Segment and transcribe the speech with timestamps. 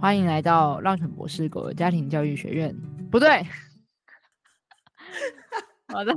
[0.00, 2.74] 欢迎来到浪犬博士狗的家庭教育学院。
[3.10, 3.28] 不对，
[5.92, 6.16] 好的，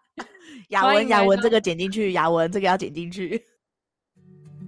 [0.70, 3.44] 雅文，雅文，这个剪进去，雅文，这个要剪进去。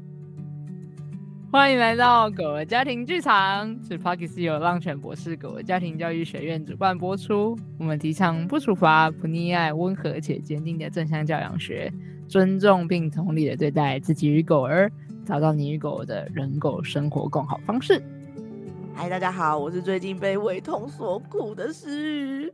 [1.51, 7.59] 欢迎来到狗的家庭剧场，是 Podcast 由浪犬博士狗的家庭教育学院主办播出。
[7.79, 11.91] 我们提倡不处罚、不溺爱、温和且坚定的正向教养学，
[12.29, 14.93] 尊重并同理的对待自己与狗儿，
[15.25, 18.03] 找到你与狗的人狗生活共好方式。
[18.95, 22.49] 嗨，大家好，我是最近被胃痛所苦的诗雨。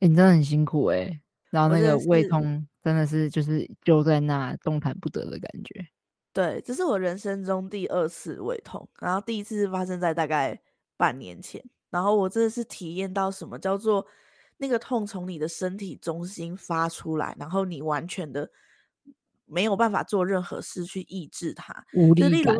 [0.00, 1.20] 欸，你真的很辛苦哎、欸，
[1.50, 5.86] 然后那个胃痛真的是就是就在那动弹不得的感觉。
[6.32, 10.60] 对，这是我人生中第二次胃痛，然后第一次是发生在大概
[10.96, 14.06] 半年前，然后我真的是体验到什么叫做
[14.58, 18.50] 那个痛从你的身体中心发出来，然后你完全的
[19.46, 22.56] 没有办法做任何事去抑制它，无力感。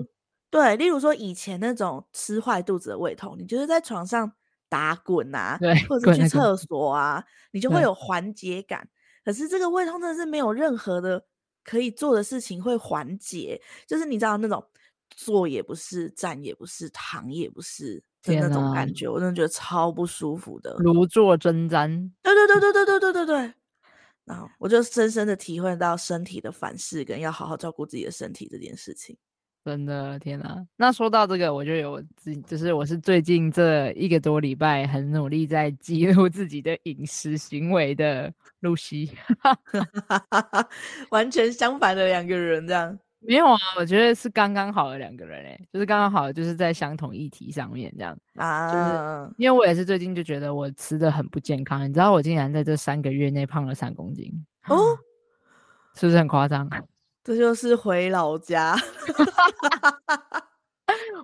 [0.51, 4.31] 对，例如说以前那种吃坏肚子的胃痛，你就是在床上
[4.69, 8.89] 打滚啊，对，或者去厕所啊，你就会有缓解感。
[9.25, 11.25] 可是这个胃痛真的是没有任何的
[11.63, 14.65] 可以做的事情会缓解，就是你知道那种
[15.11, 22.11] 坐也不是，站也不是，躺也不是的那种感觉，我真的觉得超不舒服的，如坐针毡。
[22.23, 23.55] 对对对对对对对对对。
[24.25, 29.17] 然后我就深深的体会到身体的反噬跟要好好照顾自己的身体这件事情。
[29.65, 30.65] 真的天哪！
[30.77, 39.11] 那说到这个，我就有自己，就是我是最近这一个多礼拜很努力在记录自己的饮食行为的露西，
[41.11, 42.99] 完全相反的两个人这样。
[43.23, 48.73] 没有啊，我觉得是刚刚好的两个人哎，就是刚刚好，就是在相同议题上面这样啊。
[48.73, 54.33] 就是因为我也是最近就觉得我吃的很不健康，你知道我竟然在这三个月内胖了三公斤
[54.69, 54.97] 哦，
[55.95, 56.67] 是不是很夸张？
[57.23, 58.75] 这就是回老家，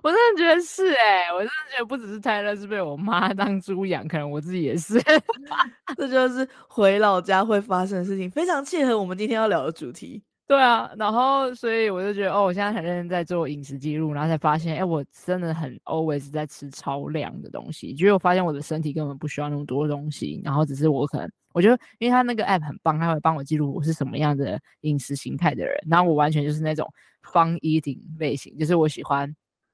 [0.03, 5.01] 我真的觉得是哎、欸，我真的觉得不只是泰勒是被我妈当猪养，可能我自己也是。
[5.97, 10.23] 这就是回老家会发生的事情，非常契合我们今天要聊的主题。
[10.47, 26.89] 对啊，然后所以我就觉得哦，我现在很认真在做饮食记录，然后才发现，哎、欸，我真的很 always 在吃超量的东西，结果我发现我的身体根本不需要那么多东西，然后只是我可能，我觉得因为他那个 app 很棒，他会帮我记录我是什么样的饮食形态的人，然后我完全就是那种
[27.23, 29.29] fun eating 类型，就是我喜欢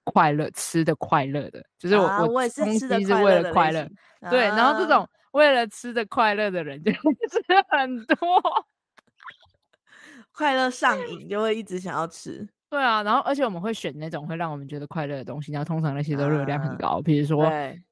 [0.05, 3.87] 快乐吃的快乐的，就是我、啊、我也是吃的是为了快乐，
[4.31, 6.97] 对，然后这种为了吃的快乐的人就会
[7.29, 8.17] 吃很多。
[10.35, 17.51] 快乐上瘾就会一直想要吃，对啊，然后而且我们会选那种会让我们觉得快乐的东西，然后通常那些都热量很高，比、啊、如说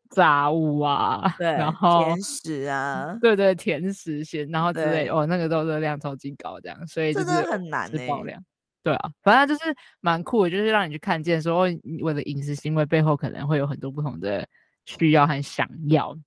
[0.09, 8.43] 炸物啊， 对，然后甜食啊，对对，甜食先，然后之类，哦，那个都热量超级高，这样，所以就是真的很难的爆量，
[8.81, 11.67] 对啊，反正就是蛮酷的，就是让你去看见说，
[12.01, 14.43] 我的饮食行为背后可能会有很多不同的
[14.85, 16.17] 需要和想要，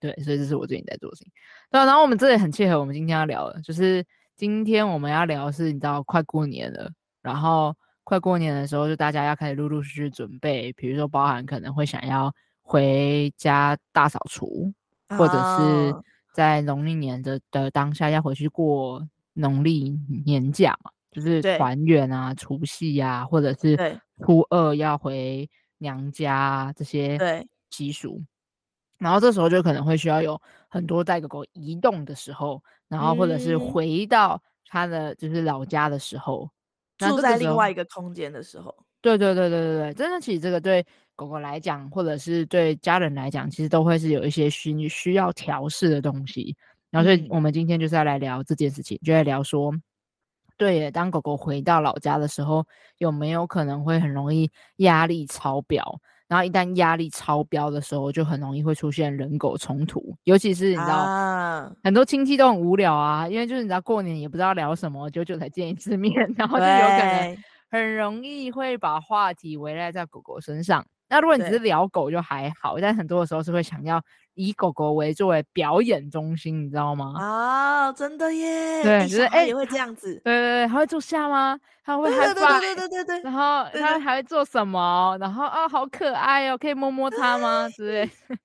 [0.00, 1.32] 对，所以这是我最近在做的事情，
[1.70, 4.02] 对啊，然后我们这里很切合我们今天要聊的，就是。
[4.42, 6.90] 今天我们要聊的是，你知道快过年了，
[7.22, 7.72] 然后
[8.02, 14.74] 快过年的时候，就大家要开始陆陆续续准备，比如说包含可能会想要回家大扫除，
[15.10, 15.94] 或者是
[16.34, 23.76] 在农历年的的当下要回去过农历年假嘛，就是团圆啊、除夕呀，或者是
[24.24, 25.48] 初二要回
[25.78, 28.20] 娘家这些习俗。
[28.98, 36.46] 然后这时候就可能会需要有很多带狗狗移动的时候，然后或者是回到他的就是老家的时候，
[36.98, 38.74] 嗯、住在另外一个空间的时候。
[39.00, 40.84] 对对对对对对，真的，其实这个对
[41.16, 46.54] 狗狗来讲，或者是对家人来讲，其实都会是有一些需需要调试的东西。
[46.90, 49.72] 然后，所以我们今天就是要来聊这件事情，就在聊说，
[50.58, 52.64] 对，当狗狗回到老家的时候，
[52.98, 55.82] 有没有可能会很容易压力超标？
[56.32, 67.36] 然后一旦压力超标的时候，就很容易会出现人狗冲突，尤其是你知道，啊、很多亲戚都很无聊啊，因为就是你知道过年也不知道聊什么，久久才见一次面， 然后就有可能
[67.70, 70.86] 很容易会把话题围绕在狗狗身上。
[71.12, 77.12] 那如果你只是聊狗就还好，但很多的时候是会想要以狗狗为作为表演中心，你知道吗？
[77.18, 78.82] 啊，真的耶！
[78.82, 80.14] 对，就是哎，也会这样子。
[80.24, 81.60] 对对对，他会坐下吗？
[81.84, 82.58] 他会害怕？
[82.58, 83.22] 对对对对对。
[83.24, 85.14] 然后他还会做什么？
[85.20, 87.68] 然后啊，好可爱哦，可以摸摸它吗？
[87.68, 88.10] 之类。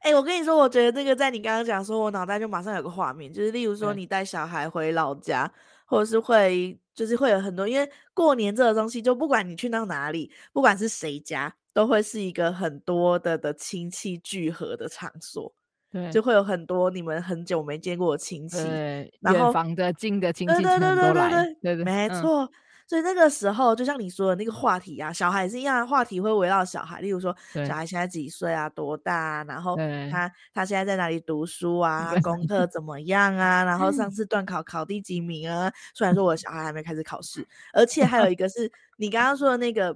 [0.00, 5.50] 哎，我跟你说，我觉得这个在你刚刚讲说，我脑袋就马上有个画面，就是例如说你带小孩回老家，
[5.84, 11.52] 或者是会就是会有很多，因为过年这个东西，就不管你去到哪里，不管是谁家。
[11.78, 15.54] 都会是一个很多的的亲戚聚合的场所，
[15.92, 22.48] 对，就会有很多你们很久没见过的亲戚，对，然后远房的、近的亲戚都来，对对，对，对，对，对，没错、嗯。
[22.88, 29.76] 所以那个时候，就像你说的那个话题啊，小孩是一样的话题会围绕小孩，例如说小孩现在几岁啊，多大啊，然后
[30.10, 35.70] 他他现在在哪里读书 啊，功课怎么样啊，然后上次段考考第几名啊？
[35.94, 39.94] 虽然说我的小孩还没开始考试， 而且还有一个是你刚刚说的那个，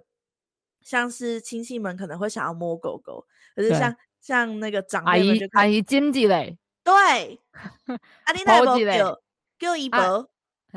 [0.83, 3.25] 像是亲戚们可能会想要摸狗狗，
[3.55, 6.93] 可是像像那个长辈们就阿姨经济嘞，对，
[8.25, 9.21] 阿姨那个叫
[9.59, 10.29] 叫姨伯。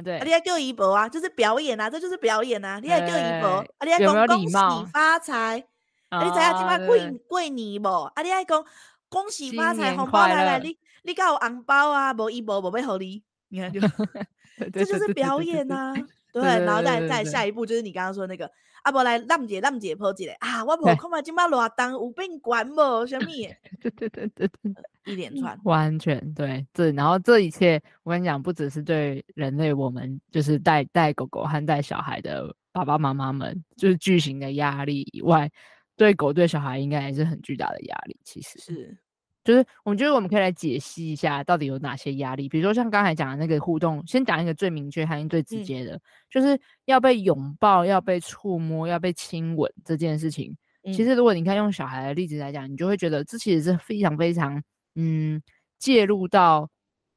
[0.04, 2.81] 对，啊、你还叫姨婆啊，就是表演啊，这就是表演啊。
[2.84, 4.54] 你还叫姨婆，啊，你还讲恭喜
[4.92, 5.66] 发财，
[6.10, 6.98] 啊，你知影今麦过
[7.30, 8.04] 过年无？
[8.13, 8.66] 啊，你还讲
[9.07, 12.12] 恭喜发财，红包来来，你你敢有红包啊？
[12.13, 13.80] 无姨婆无要互你， 你看就，
[14.74, 15.94] 这就是表演啊。
[16.41, 18.49] 对，然后再再下一步就是你刚刚说那个，
[18.83, 23.05] 啊，不来浪姐浪姐破姐嘞啊，我无看嘛，今嘛偌重有病管无？
[23.07, 23.27] 什么？
[23.81, 24.73] 对对对对对。
[25.05, 35.47] 一连串， 完全对，这然后这一切，我跟你讲，不只是对人类，我们就是带带狗狗和带小孩的爸爸妈妈们，就是巨型的压力以外，
[35.95, 38.19] 对狗对小孩应该也是很巨大的压力。
[38.23, 38.97] 其实是，
[39.45, 42.50] 就是我们觉得我们可以来解析一下，到底有哪些压力。
[42.50, 50.53] 比如说像刚才讲的那个互动，先讲一个最明确和最直接的，嗯、就是要被拥抱、要被触摸、要被亲吻这件事情。
[50.83, 54.62] 嗯、其实如果你看用小孩的例子来讲，你就会觉得这其实是非常非常。
[54.97, 55.42] 嗯，
[55.77, 56.69] 介入到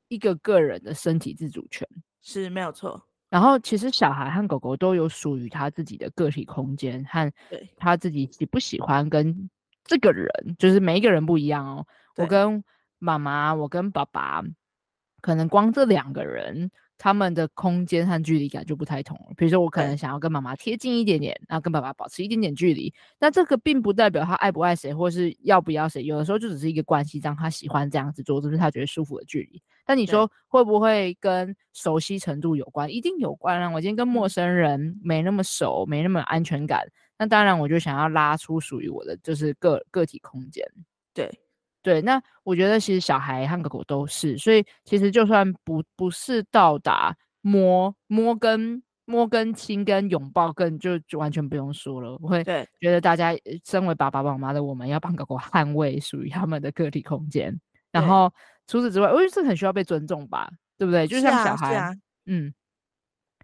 [0.09, 1.87] 一个个人的身体自主权
[2.21, 3.01] 是没有错。
[3.31, 7.33] 然后，其实小孩和狗狗都有属于他自己的个体空间和
[7.77, 9.49] 他自己喜不喜欢跟
[9.85, 10.29] 这个人，
[10.59, 11.87] 就是每一个人不一样哦。
[12.19, 12.63] 我跟
[12.99, 14.43] 妈妈，我跟爸爸，
[15.21, 16.71] 可能光这两个人。
[17.01, 19.33] 他们的空间和距离感就不太同了。
[19.37, 22.93] 比如说，我可能想要跟妈妈贴近一点点，然后跟爸爸保持一点点距离。
[23.21, 26.03] 那这个并不代表他爱不爱谁，或是要不要谁。
[26.03, 29.63] 有的时候就只是一个关系，让他喜欢这样子做，这是他觉得舒服的距离。
[29.87, 32.93] 但你说会不会跟熟悉程度有关？
[32.93, 33.71] 一定有关啊！
[33.71, 36.85] 我今天跟陌生人没那么熟，没那么安全感，
[37.17, 40.67] 那当然我就想要拉出属于我的就是个个体空间。
[41.15, 41.31] 对。
[41.83, 52.17] 对，那我觉得其实小孩和狗狗都是，所以其实就算不不是到达摸摸跟摸跟亲跟拥抱，更就就完全不用说了。
[52.21, 52.45] 我会
[52.79, 53.33] 觉得大家
[53.65, 57.59] 身为爸爸妈妈的，我们要帮狗狗捍卫属于他们的个体空间。
[57.91, 58.31] 然后
[58.67, 61.07] 除此之外，我觉得这很需要被尊重吧，对不对？
[61.07, 61.95] 就像小孩，啊啊、
[62.27, 62.53] 嗯，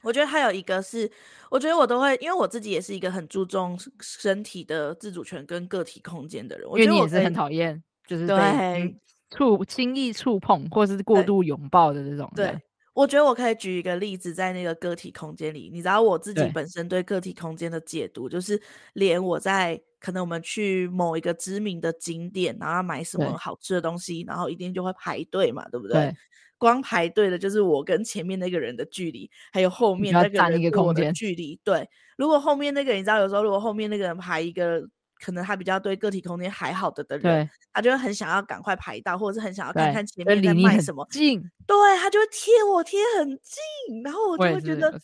[0.02, 1.10] 我觉得还有一个是，
[1.50, 7.82] 我觉得我都会，因为我自己也是一个很注重身体的自主权跟个体空间的人，我觉得我因为你也是很讨厌。
[8.06, 8.96] 就是对
[9.30, 12.30] 触轻易触碰或是过度拥抱的这种。
[12.36, 12.62] 对，对，
[12.92, 18.60] 我觉得我可以举一个例子，在那个个体空间里，你知道我自己本身对个体空间的解读，就是
[18.92, 25.94] 连我在可能我们去某一个知名的景点，然后买什么好吃的东西，然后一定就会排队嘛，对不对？
[25.94, 26.16] 对，
[26.56, 31.58] 光排队的就是我跟前面那个人的距离，还有后面那个人跟我的距离。
[31.64, 34.88] 对，如果后面那个你知道，有时候如果后面那个人排一个。
[35.24, 41.06] 可能他比较对个体空间还好的的人，他就会很想要赶快排到，或者是很想要看看前面在卖什么。
[41.10, 45.00] 近，对，他就会贴我贴很近，然后我就会觉得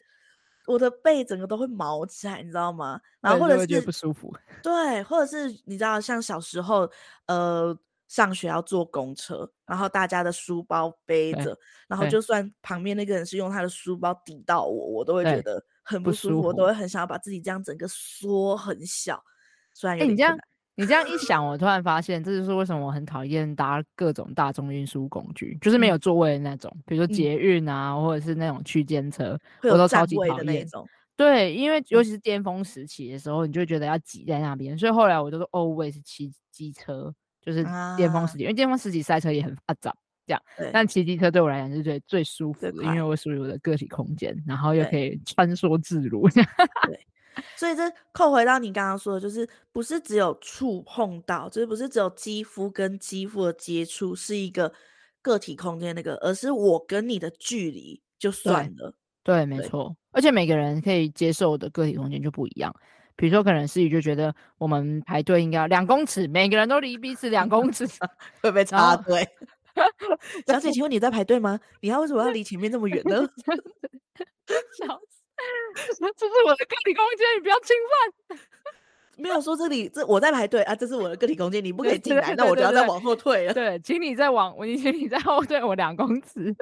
[0.66, 3.00] 我的背整个都会毛起来，你知道吗？
[3.22, 4.30] 然后或者是觉得不舒服。
[4.62, 6.86] 对，或者是你知道，像小时候，
[7.26, 7.74] 呃，
[8.06, 11.58] 上学要坐公车，然后大家的书包背着，
[11.88, 19.24] 然后就算旁边那个人是用他的书包抵到我，我都会觉得很不舒服，我都会很想要把自己这样整个缩很小。
[19.88, 20.38] 哎、欸，你这样
[20.76, 30.86] 你这样一想，我突然发现，这就是为什么我很讨厌搭各种大众运输工具，就是没有座位的那种，嗯、比如说捷运啊，嗯、或者是那种区间车，我都超级讨厌那种。
[31.16, 37.62] 对，因为尤其是巅峰时期的时候，你就觉得要挤在那边，所以后来我就说，always 骑机车，就是
[37.98, 39.94] 巅峰时期，啊、因为巅峰时期塞车也很复杂，
[40.26, 40.42] 这样。
[40.72, 46.26] 但骑机车对我来讲是最最舒服的，因为我属于我的个体空间，然后又可以穿梭自如。
[46.88, 46.98] 对。
[47.34, 47.82] 对所以这
[48.12, 54.72] 扣回到你刚刚说的，就是不是只有触碰到，就是不是只有肌肤跟肌肤的接触是一个
[55.22, 58.94] 个体空间那个，而是我跟你的距离就算了。
[59.22, 59.94] 对，对没错。
[60.12, 62.74] 而且每个人可以接受的个体空间就不一样。
[63.16, 67.86] 比如说，可能思雨就觉得我们排队应该要两公尺，每个人都离彼此两公尺
[68.40, 69.28] 会不会插队？
[70.48, 71.60] 小姐，请问你在排队吗？
[71.80, 73.28] 你要为什么要离前面这么远呢？
[74.78, 74.98] 小
[76.16, 77.76] 这是我的个体空间，你不要侵
[78.28, 78.38] 犯。
[79.18, 83.52] 没有说这里这我在排队啊，这是我的个体空间，你不可以进来，那我就要再往后退了。
[83.52, 86.54] 对，请你再往我，你请你再后退我两公尺，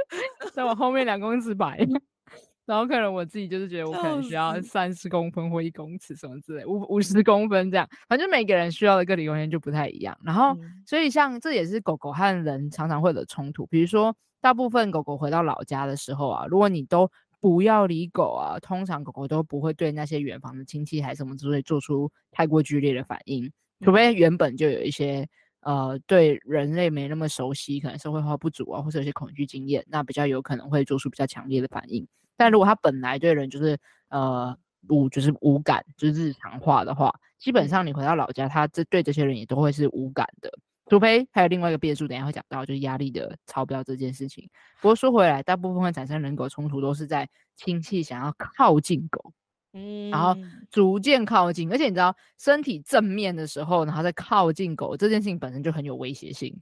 [0.52, 1.78] 再往后面两公尺排。
[2.66, 10.14] 然后可能我自己就是觉得我可能需要三十公分或一公尺什么之类，五五十公分这样，反正每个人需要的个体空间就不太一样。
[10.22, 10.54] 然后
[10.84, 23.50] 所以像这也是狗狗和人常常会有的冲突，比如说大部分狗狗回到老家的时候啊，如果你都不要理狗啊，通常狗狗都不会对那些远房的亲戚还是什么之类做出太过剧烈的反应，
[23.84, 25.28] 除非原本就有一些
[25.60, 32.06] 呃对人类没那么熟悉，可能社会化不足啊，或者有些恐惧经验，那比较有可能会做出比较强烈的反应。
[32.36, 33.78] 但如果它本来对人就是
[34.08, 34.56] 呃
[34.88, 40.50] 无就是无感，就是日常化的话，基本上你回到老家，它这对这些人也都会是无感的。
[40.88, 44.48] 除非还有另外一个变数，等一下会讲到，就是压力的超标这件事情。
[44.80, 49.32] 不过说回来，大部分会产生人狗冲突都是在亲戚想要靠近狗，
[49.72, 50.34] 嗯，然后
[50.70, 56.58] 逐渐靠近，而且你知道身体正面的时候，然后再靠近狗这件事情本身就很有威胁性。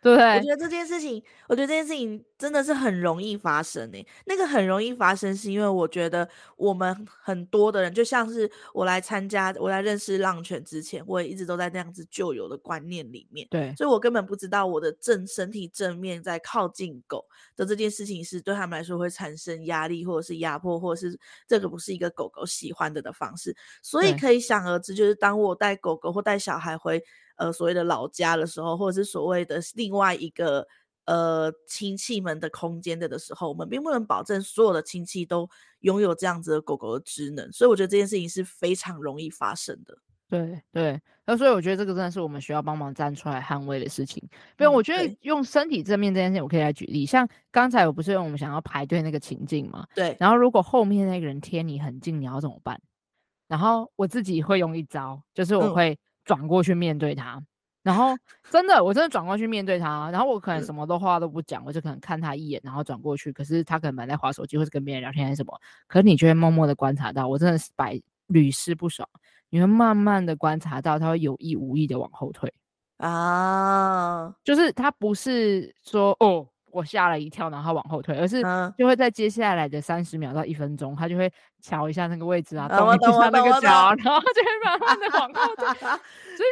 [0.00, 4.06] 对，我觉得这件事情，我觉得这件事情真的是很容易发生诶、欸。
[4.26, 13.48] 那个很容易发生，是因为我觉得我们很多的人，就像是我来参加，我来认识浪犬之前，我也一直都在那样子旧有的观念里面。
[13.50, 17.24] 对，所以我根本不知道我的正身体正面在靠近狗
[17.56, 23.56] 的这件事情是对他们来说会产生压力，或者是压迫，或者是这个不是一个狗狗喜欢的的方式。
[23.82, 27.02] 所以可以想而知，就是当我带狗狗或带小孩回。
[27.38, 30.66] 呃，所谓的老家的时候，或者是所谓的另外一个
[31.06, 35.48] 呃亲戚们的空间的的时候，我们并不能保证所有的亲戚都
[35.80, 39.96] 拥有这样子的狗狗的职能，所以我觉得这件事情是非常容易发生的。
[40.28, 44.22] 对对，那所以我觉得这个真的是我们需要帮忙站出来捍卫的事情。
[44.56, 49.86] 不用我觉得用身体正面这件事情，我可以来举例，像刚才我不是用我们想要排队那个情境嘛？
[49.94, 50.14] 对。
[50.18, 52.78] 然后如果后面那个人贴你很近，你要怎么办？
[53.46, 55.98] 然后我自己会用一招，就是我会。
[56.28, 57.42] 嗯转过去面对他，
[57.82, 58.16] 然后
[58.50, 63.32] 真的，我真的转过去面对他，然后我可能什么都话都不讲，我就可能看他一眼，然后转过去。
[63.32, 65.58] 可是他可能还在滑手机，或是跟别人聊天还是什么。
[65.86, 69.08] 可是你就会默默的观察到，我真的是百屡试不爽。
[69.50, 72.52] 你会慢慢的观察到，他会有意无意的往后退
[72.98, 76.46] 啊，就是他不是说哦。
[76.70, 78.42] 我吓了一跳，然后往后退，而是
[78.76, 85.66] 就会在接下来的三十秒到一分钟，他就会瞧一下那个位置啊，动一下那个脚，然后就会慢慢的往后退。
[86.36, 86.48] 所以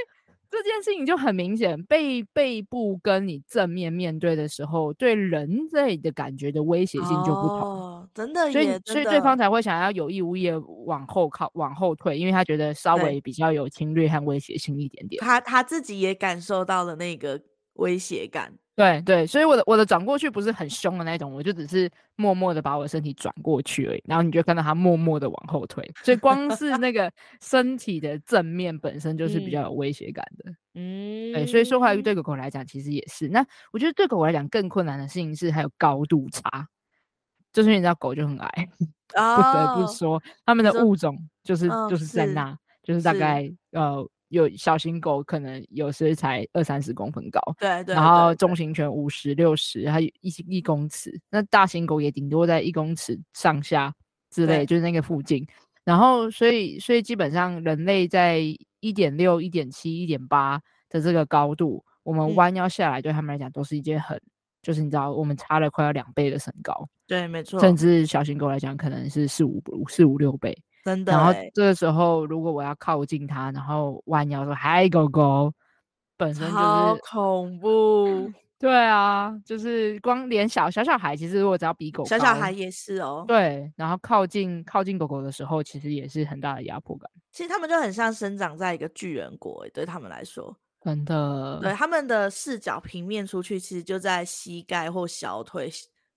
[0.49, 7.61] 这件事情就很明显，背背部跟你正面面对的时候，对人类的感觉的威胁性就不同。
[7.61, 15.21] 哦，真的，所以所以对方才会想要有意无意的往后靠、往后退，因为他觉得稍微比较有侵略和威胁性一点点。
[15.21, 17.41] 他他自己也感受到了那个
[17.75, 18.53] 威胁感。
[18.77, 33.29] 对对，所以我的我的转过去不是很凶的那种，我就只是默默的把我的身体转过去而已，然后你就看到他默默的往后退，所以光是那个身体的正面本身就是比较有威胁感的，嗯，对，所以说话对狗狗来讲其实也是。
[33.29, 33.43] 那
[33.73, 36.69] 我觉得对狗狗来讲更困难的事情是还有高度差，
[37.55, 38.69] 就是你知道狗就很矮，
[39.15, 44.07] 哦、 不得不说他们的物种就是、哦、就是在那，就是大概呃。
[44.29, 53.95] 有小型狗可能有时才二三十公分高，对对，对，然后中型犬五十六十，还有一一公尺，那大型狗也顶多在一公尺上下
[54.31, 55.47] 之类，就是那个附近。
[55.85, 58.41] 然后所以所以基本上人类在
[58.81, 64.31] 一点六、一点七、一点八的这个高度，我们弯腰下来对他们来讲都是一件很，嗯、
[64.63, 70.57] 就是你知道我们差了快要两倍的身高，对，没错，甚至小型狗来讲可能是四五四五六倍。
[70.87, 75.53] 真的，然后这个时候，如果我要靠近它，然后弯腰说“嗨，狗狗”，
[76.17, 78.31] 本身就是好恐怖。
[78.57, 83.25] 对啊，就是光连小小小孩，其实如果只要比狗小小孩也是哦。
[83.27, 87.11] 对，然后靠近靠近狗狗的时候，其实也是很大的压迫感。
[87.33, 91.59] 其实他们就很像生长在一个巨人国，对他们来说，真的。
[91.61, 95.69] 对他们的视角平面出去，其实就在膝盖或小腿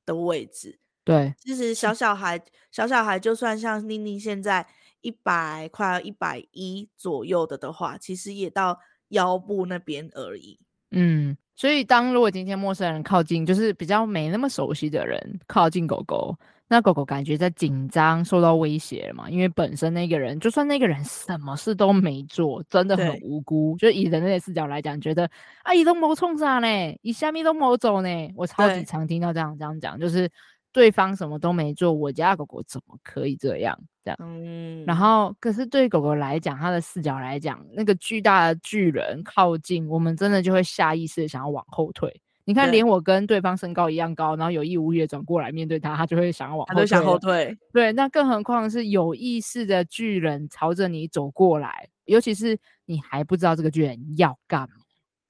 [0.06, 0.80] 的位置。
[1.10, 2.40] 对，其实小小孩，
[2.72, 4.64] 小小孩就算像宁宁现在
[5.02, 10.60] 一百快要一百一左右的的话，其实也到腰部那边而已。
[10.92, 16.38] 嗯，所以当如果今天陌生人靠近，就是比较没那么熟悉的人靠近狗狗，
[16.68, 19.28] 那狗狗感觉在紧张，受到威胁了嘛？
[19.32, 23.76] 因为本身那个人，就算那个人什么事都没做，真的很无辜。
[23.80, 25.28] 就以人类的视角来讲，觉得
[25.64, 26.68] 啊，伊都没冲啥呢，
[27.02, 28.10] 伊下面都没走呢。
[28.36, 30.30] 我超级常听到这样对这样讲，就是。
[30.72, 33.78] 对方什么都没做，我家狗狗怎么可以这样？
[34.04, 42.22] 这样，嗯，然后可是对狗狗来讲，它的视角来讲，那个巨大的巨人靠近，我们真的就会下意识的想要往后退。
[42.46, 47.56] 你看，连我跟对方身高一样高，然后有意无意的转过来面对它，它就会想要往后退，想后退。
[47.72, 54.76] 对，那更何况是有意识的巨人朝着你走过来，尤其是你还不知道这个巨人要干嘛。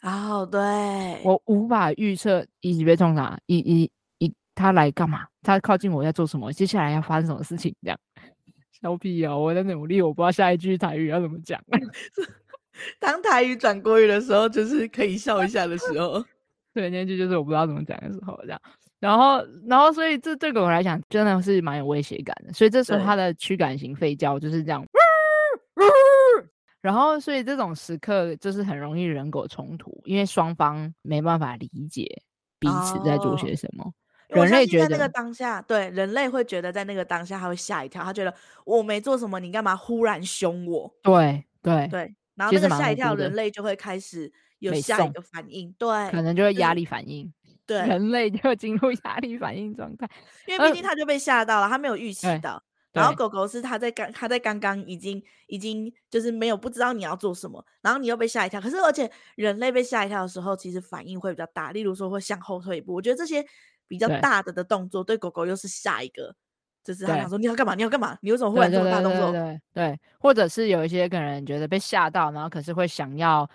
[0.01, 0.61] 哦，对，
[1.25, 3.91] 我无法预测，一级别通常一一。
[4.59, 5.25] 他来干嘛？
[5.41, 6.51] 他靠近我在做什么？
[6.51, 7.73] 接下来要发生什么事情？
[7.81, 7.97] 这样，
[8.81, 11.59] 小屁啊，我在努力，我不知道下一句台语要怎么讲。
[12.99, 16.21] 当台语转国语的时候，就是可以笑一下的时候。
[16.73, 18.61] 对，那句就是我不知道怎么讲的时候，这样。
[18.99, 22.51] 然后，然后，所以这对狗狗来讲真的是蛮有威胁感的。
[22.51, 24.85] 所以这时候它的驱赶型吠叫就是这样。
[26.81, 32.05] 然后，所以这种时刻就是很容易人狗冲突，因为双方没办法理解
[32.59, 33.83] 彼此在做些什么。
[33.83, 33.93] 哦、
[34.29, 38.33] 人类觉得在那个当下，对人类会觉得在那个当下他会吓一跳，他觉得
[38.63, 40.93] 我没做什么，你干嘛忽然凶我？
[41.01, 47.31] 对对对，然后那个吓一跳，人类就会开始有下一个反应，对，可能就会压力反应。
[47.65, 50.09] 对，人类就进入压力反应状态，
[50.47, 52.63] 因为毕竟他就被吓到了，他没有预期到。
[52.91, 58.59] 然后狗狗是它在刚，它在刚刚已经已经就是没有不知道你要做什么，然后你又被吓一跳。
[58.59, 62.95] 可是而且人类被吓一跳的时候，其实反应会比较大，例如说会向后退一步。
[62.95, 63.45] 我觉得这些
[63.89, 66.33] 比较大的的动作对狗狗又是下一个，
[66.81, 67.75] 就是他想说你要干嘛？
[67.75, 68.17] 你要干嘛？
[68.21, 69.31] 你为什么忽然这么大动作？
[69.31, 73.49] 对对，对，对，对，或者是有一些可能觉得被吓到，然后可是会想要，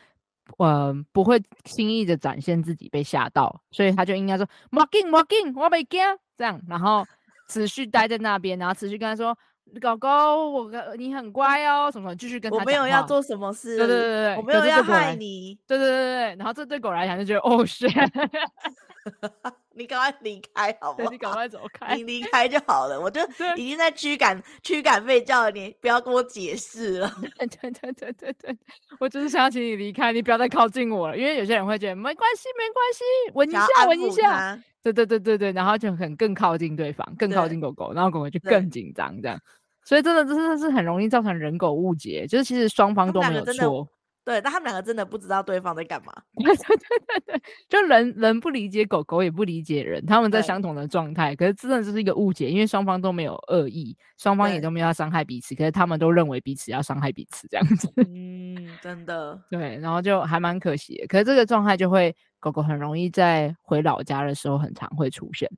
[0.58, 6.00] 呃，不会轻易的展现自己被吓到，所以他就应该说莫惊莫惊，我没惊
[6.36, 7.06] 这样，然后。
[7.46, 9.36] 持续待在那边，然后持续跟他说
[9.78, 10.08] ：“狗狗，
[10.50, 16.36] 我你很乖哦，什么继续跟他。”我没有要做什么事，对对对对，我没有要害你，对对对对。
[16.36, 17.86] 然后这对狗来讲就觉得哦，是，
[19.76, 21.10] 你赶快离开好不好？
[21.10, 23.00] 你赶快走开，你离开就好了。
[23.00, 23.20] 我就
[23.56, 27.12] 已经在驱赶驱赶吠叫了，你不要跟我解释了。
[27.38, 28.58] 对对对对对对，
[29.00, 33.04] 我就是想要请你离开，你不要再靠近我了，因为有些人会觉得没关系没关系，
[33.34, 34.62] 闻一下闻一下。
[34.82, 39.40] 对对对对对，然后就很更靠近对方，更靠近狗狗，然后狗狗就更紧张这样，
[39.82, 43.88] 所以真的真的是很容易造成人狗误解，就是其实双方都没有错，
[44.24, 46.12] 对，但他们两个真的不知道对方在干嘛，
[46.42, 62.14] 对对对对，就人人不理解狗狗，也不理解人，他们在相同的状态，可是真的就是一个误解，因为双方都没有恶意，双方也都没有要伤害彼此，可是他们都认为彼此要伤害彼此这样子，嗯，真的， 对，然后就还蛮可惜的，可是这个状态就会。
[62.44, 65.50] 狗狗很容易在回老家的时候很常会出现，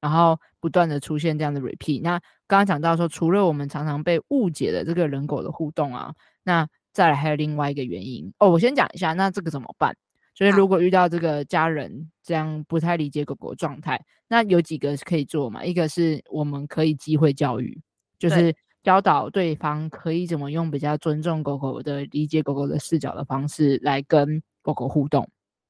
[0.00, 2.00] 然后不断的出现这样的 repeat。
[2.00, 2.10] 那
[2.46, 6.64] 刚刚讲到说，除了我们常常被误解的这个人狗的互动啊，那
[6.98, 8.50] 再来还有另外一个原因哦。
[8.50, 9.96] 我先讲一下，那这个怎么办？
[10.34, 15.64] 就是如果遇到这个家人这样不太理解狗狗状态，那有几个可以做嘛？
[15.64, 17.80] 一个是我们可以机会教育，
[18.18, 25.28] 就是教导对方可以怎么用比较尊重狗狗的、理解狗狗的视角的方式来跟狗狗互动。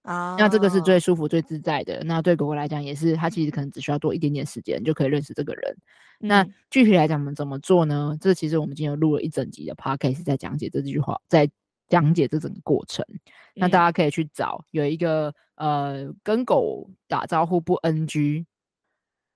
[0.08, 0.40] 啊，oh.
[0.40, 2.02] 那这个是最舒服、最自在的。
[2.02, 5.76] 那对狗狗来讲，也是它其实可能只需要多一点点时间，就可以认识这个人。
[6.20, 8.16] 嗯、那具体来讲，我们怎么做呢？
[8.18, 11.46] 这其实我们今天录了一整集的 podcast 在讲解这句话，在
[11.88, 13.04] 讲解这整个过程。
[13.10, 13.20] 嗯、
[13.56, 18.46] 那大家可以去找有一个呃，跟狗打招呼不 NG。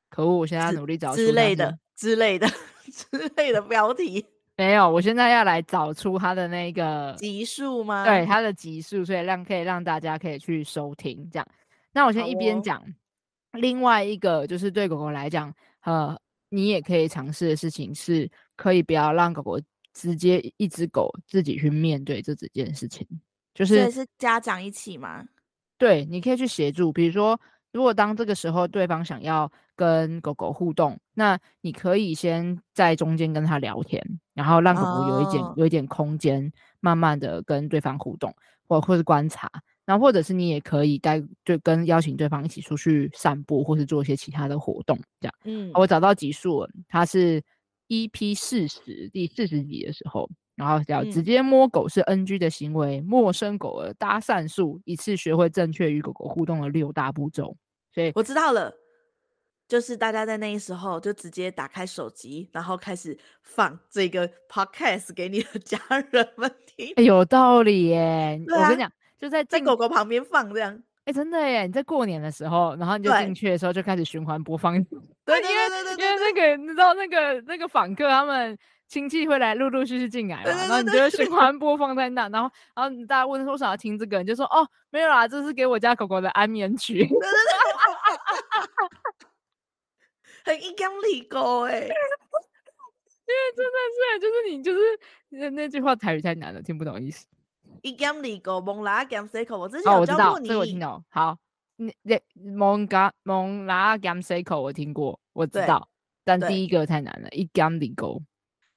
[0.09, 2.49] 可恶，我现在要努力找之类的、之类的、
[2.91, 4.25] 之类的标题。
[4.65, 8.05] 没有，我现在要来找出它的那个集数吗？
[8.05, 11.47] 对，它的集数，所以让可以让大家可以去收听这样。
[11.93, 16.17] 那我先一边讲，哦、另外一个就是对狗狗来讲，呃，
[16.49, 19.61] 你也可以尝试的事情是，可以不要让狗狗
[19.93, 23.05] 直接一只狗自己去面对这几件事情，
[23.55, 25.25] 就是是家长一起吗？
[25.77, 27.39] 对，你可以去协助，比如说。
[27.73, 34.03] 如果当这个时候对方想要跟狗狗互动，那你可以先在中间跟他聊天，
[34.35, 35.59] 然后让狗狗有一点、oh.
[35.59, 38.35] 有一点空间，慢慢的跟对方互动，
[38.69, 39.51] 或或是观察，
[39.85, 45.35] 然后或者是你也可以带就跟邀请对方一起出去散步，或是做一些其他的活动，这样。
[45.45, 47.43] 嗯，我找到集数，它是
[47.89, 50.29] EP 四十第四十集的时候。
[50.55, 57.57] 然后叫直接摸狗是 NG 的行为，嗯、陌生狗儿搭讪术，一次学会正确与狗狗互动的六大步骤。
[57.95, 58.73] 所以我知道了，
[59.69, 65.79] 就是大家在那时候就直接打开手机，然后开始放这个 podcast 给你的 家
[66.11, 66.93] 人们听。
[66.97, 68.41] 欸、有道理耶！
[68.49, 70.75] 啊、我跟你讲，就在在狗狗旁边放这样。
[71.05, 71.67] 哎、欸，真的耶！
[71.67, 74.75] 你在过年的时候，然后你就进去的时候就开始循环播放。
[75.25, 78.59] 对， 对对对对对，因为那个你知道那个那个访客他们。
[78.93, 87.09] 亲戚会来陆陆续续进来嘛，然后你就循环播放在那，然后然后大家问说想要听这个，你就说哦没有啦，这是给我家狗狗的安眠曲。
[90.45, 91.89] 很一讲理狗哎， 因为
[93.57, 94.81] 真的是就是你就是
[95.31, 97.27] 那那句话台语太难了，听不懂意思。
[97.81, 101.03] 一讲理狗蒙拉甘塞口，我之前有教过你，这个我听懂。
[101.09, 101.39] 好，
[101.77, 105.89] 你你蒙嘎蒙拉甘塞口我听过，我知道，
[106.25, 108.21] 但第一个太难了，一讲理狗。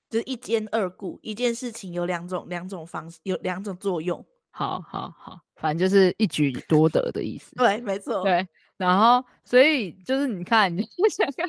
[0.10, 4.26] 就是一兼二顾，一件事情有两种两种方式，有两种作用。
[4.52, 7.54] 好好好，反正就是一举多得的意思。
[7.56, 8.24] 对，没错。
[8.24, 11.48] 对，然后所以就是你看，你 想看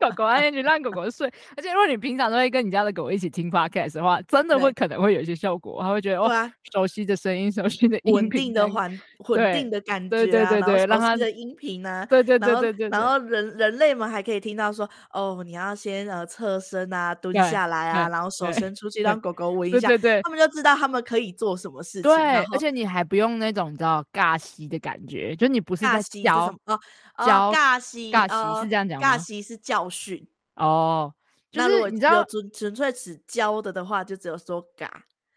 [0.00, 1.30] 狗狗安全，让狗狗睡。
[1.56, 22.02] 而且如果你平常都会跟你家的狗一起听 podcast 的话，真的会可能会有一些效果，它会觉得哇，熟悉的声音，熟悉的音频，稳定的环稳定的感觉啊，对对对对，让它的音频啊，对对对对对，然后人人类们还可以听到说，哦，你要先呃侧身啊，蹲下来啊，然后手伸出去让狗狗闻一下，对对对，他们就知道他们可以做什么事情。
[22.02, 22.16] 对，
[22.52, 26.80] 而且你还不用那种你知道尬吸的感觉，就你不是在教哦
[27.18, 29.06] 教尬吸，尬吸是这样讲吗？
[29.06, 31.12] 尬吸是教训哦。
[31.52, 34.88] 那如果你知道纯纯粹只教的的话，就只有说尬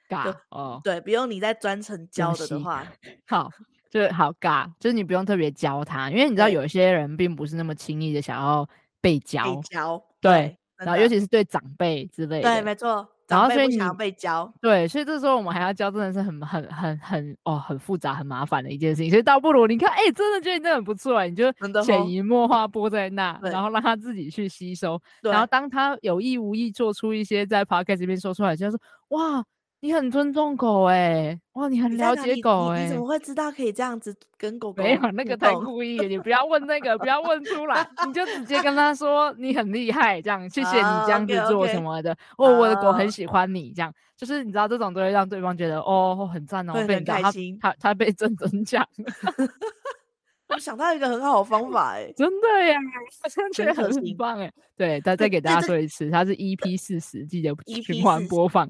[0.10, 2.86] 尬哦，对，不用你再专程教的的话，
[3.28, 3.52] 好。
[3.90, 8.68] 就是好尬，就是你不用特别教他，因为你知道有些人并不是那么轻易的想要
[9.00, 19.10] 被教，被教，对，然后尤其是对长辈之类的，对，没错，然后所以你想要被教，对，所以这时候我们还要教，真的是很很很很哦，很复杂、很麻烦的一件事情。
[19.10, 21.52] 所以倒不如你看，哎、欸，真的觉得你真的很不错，你就
[21.84, 28.78] 潜移默化播在那，然后让他自己去吸收，然后当他有意无意做出一些在 podcast 这边说出来，就是
[29.10, 29.44] 哇。
[29.80, 34.82] 你很尊重狗哎、欸，哇，你很了解狗哎、欸，你怎么会知道可以这样子跟狗 狗？
[34.82, 42.12] 没有那个太故意，你不要问那个，不要问出来，你就直接跟他说你很厉害，这样谢谢你这样子做什么的。
[42.38, 42.54] 哦、uh, okay, okay.
[42.54, 48.84] oh,，我的狗很喜欢你，这样就是你知道这种都会让对方觉得哦很赞哦，会很开心，他他，他被真真讲。
[50.50, 52.80] 我想到一个很好的方法哎、欸，真的呀，
[53.22, 54.54] 好像觉得很很棒哎、欸。
[54.78, 58.66] 对，再再给大家说一次，它是 EP 四十，记得循环播放。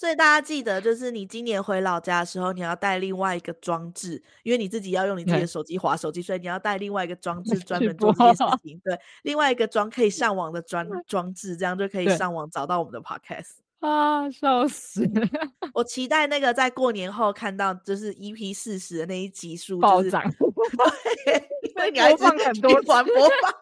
[0.00, 8.80] 所以 大家记得，就是你今年回老家的时候，你要带另外一个装置，因为你自己要用你自己的手机划手机，所以你要带另外一个装置 专门做这件事情。
[8.84, 13.67] 对，另外一个装可以上网的 装装置，这样就可以上网找到我们的 Podcast。
[13.86, 15.08] 啊，笑死！
[15.72, 20.22] 我期待那个在过年后看到，就是 EP 四十的那一集数暴涨。
[21.24, 23.54] 对，因为你还放很多传播放，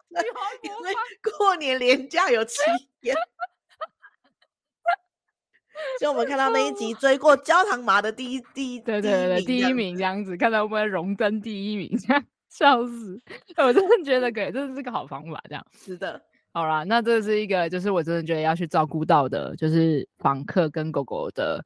[0.63, 0.93] 因为
[1.37, 2.59] 过年连假有七
[2.99, 3.15] 天。
[5.99, 11.95] 所以我们看到那一集追过焦糖麻的第一第一对对对第一名这样子，看到会不会荣登第一名？
[11.99, 13.21] 这样笑死！
[13.57, 15.39] 我真的觉得可以，这是个好方法。
[15.47, 16.19] 这样是的。
[16.57, 21.63] 好啦，那这是一个，就是我真的觉得要去照顾到的，就是访客跟狗狗的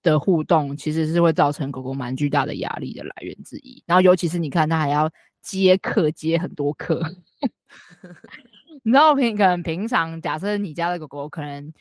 [0.00, 3.82] 的互动，其实是会造成狗狗蛮巨大的压力的来源之一。
[3.84, 5.10] 然后，尤其是你看，它还要
[5.42, 7.02] 接客，接很多客。
[8.84, 11.72] 你知道平可能平常，假设你家的狗狗可能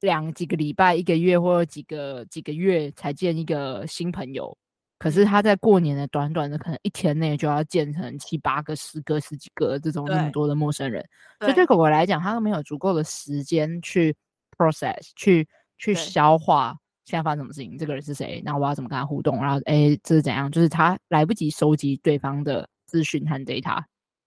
[0.00, 4.56] 两几个礼拜、一个月或者几个几个月才见一个新朋友。
[4.98, 11.04] 可是他在过年的短短的可能一天内就要见成七八个、十个、十几个这种那么多的陌生人，
[11.38, 14.14] 所以对狗狗来讲，它都没有足够的时间去
[14.56, 20.50] process、去去消化现在发生什么事情，这个人是谁，然后我要怎么跟他互动，然后哎，这是怎样？
[20.50, 23.80] 就是他来不及收集对方的资讯和 data。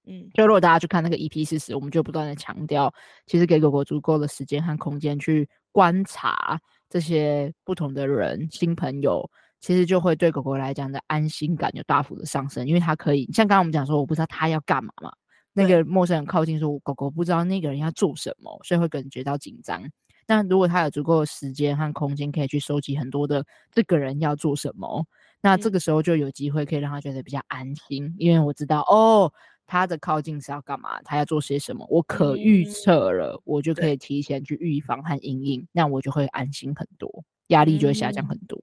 [0.07, 2.91] 嗯，就如果大家去看那个 EP 四十，我们就不断的强调，
[3.27, 9.29] 其实给狗狗足够的时间和空间去观察这些不同的人、新朋友。
[9.61, 15.13] 其实就会对狗狗来讲的安心感有大幅的上升，因为它可以像刚刚我们讲说，我不知道它要干嘛嘛，
[15.53, 19.81] 那个陌生人靠近说，狗狗不知道那个人要做什么，所以会感觉到紧张。
[20.25, 25.05] 但如果它有足够的时间和空间，可以去收集很多的这个人要做什么，
[25.41, 29.31] 那这个时候就有机会可以让它觉得比较安心，因为我知道哦，
[29.67, 38.59] 它的靠近是要干嘛，它要做些什么，我可预测了，我就可以提前去预防和应应，那我就会安心很多，压力就会下降很多。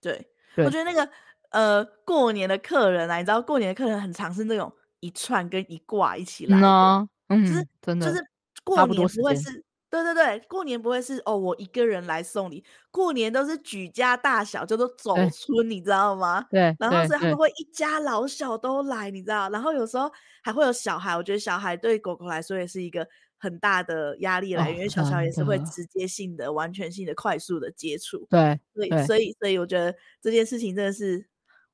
[0.00, 0.24] 对。
[0.64, 1.08] 我觉得那个
[1.50, 8.22] 呃，过年的客人啊，你知道过年的客人很常是那种一串跟一挂一起来的，嗯，嗯就是真的就是
[8.64, 16.44] 过年不会是，对对对，过年不会是哦，我一个人来送礼，过年都是举家大小就都走村，你知道吗？
[16.50, 20.10] 对，然后所以他们会一家老小都来，你知道，然后有时候
[20.42, 23.06] 还会有小孩，我觉得小孩对狗狗来说也是一个。
[23.38, 28.26] 很大的压力来源，因为小小也是会直接性的、完全性的、快速的接触。
[28.28, 31.24] 对，所以所以所以我觉得这件事情真的是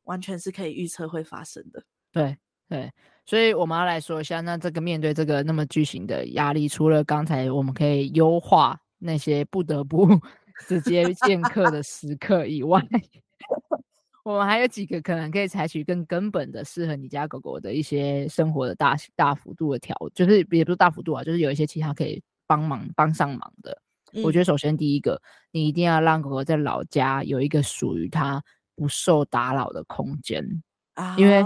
[0.05, 1.83] 完全是可以预测会发生的。
[2.13, 2.37] 对
[2.69, 2.93] 对，
[3.25, 10.07] 所以我们要来说一下，那这个面对这个那么巨型的压力，除了刚才我们可以优化那些不得不
[10.69, 12.81] 直接见客的时刻以外。
[14.25, 23.79] 我们还有几个可能可以采取更根本的适合你家狗狗的一些生活的大大幅度的调，就是也不是大幅度啊，就是有一些其他可以帮忙帮上忙的。
[24.15, 24.23] 嗯。
[24.23, 25.21] 我觉得首先第一个，
[25.53, 28.43] 你一定要让狗狗在老家有一个属于它
[28.75, 30.43] 不受打扰的空间
[30.95, 31.45] 啊，因为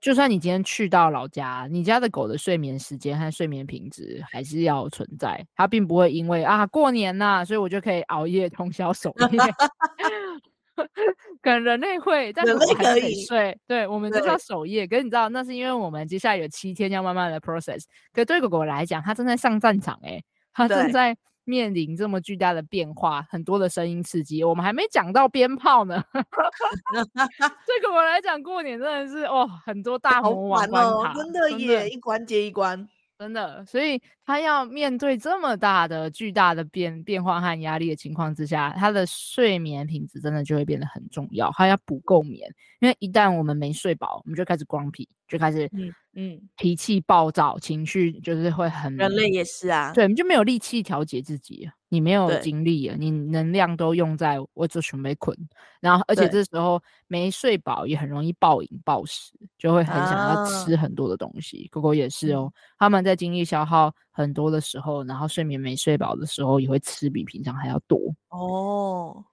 [0.00, 9.38] 就算你今天去到老家，你家的狗的睡眠时间和睡眠品质还是要存在，它并不会因为啊过年呐、啊，所以我就可以熬夜通宵守夜。
[11.42, 13.56] 可能人类会，但是还可以睡。
[13.66, 14.86] 对，我们就叫守夜。
[14.86, 17.84] 可是你知道，那是因为我们接下来有七天要慢慢的 process。
[18.12, 26.02] 可是对狗狗来讲，它正在上战场、欸，哎，它正在面临这么巨大的变化，很多的声音刺激，我们还没讲到鞭炮呢。
[26.12, 32.88] 对狗狗来讲，过年真的是哦，很多大魔王关卡，哦，真的耶，一关接一关。
[33.20, 41.52] 真的，所以他要面对这么大的、巨大的变变化和压力的情况之下，他的睡眠品质真的就会变得很重要。
[41.52, 48.94] 他要补够眠，因为一旦我们没睡饱，我们就开始光皮，就开始嗯嗯脾气暴躁，情绪就是会很。
[48.96, 55.36] 人类也是啊，对，你就没有力气调节自己，你没有精力了，你能量都用在我就准备困，
[55.80, 61.68] 然后而且这时候没睡饱也很容易暴饮暴食，就会很想要吃很多的东西。
[61.70, 69.24] 狗狗也是哦，他们在精力消耗很多的时候，然后睡眠没睡饱的时候，也会吃比平常还要多哦。